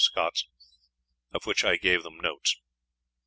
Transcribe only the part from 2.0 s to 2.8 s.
them notes.